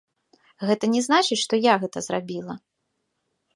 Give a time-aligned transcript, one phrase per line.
[0.69, 2.53] Гэта не значыць, што я гэта зрабіла.